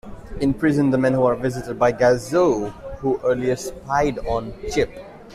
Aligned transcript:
In 0.39 0.55
prison, 0.55 0.89
the 0.89 0.97
men 0.97 1.13
are 1.13 1.35
visited 1.35 1.77
by 1.77 1.91
Gazoo, 1.93 2.71
who 3.01 3.19
earlier 3.23 3.55
spied 3.55 4.17
on 4.25 4.51
Chip. 4.71 4.91